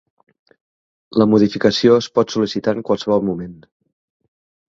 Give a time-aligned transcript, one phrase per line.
[1.21, 3.55] La modificació es pot sol·licitar en qualsevol moment.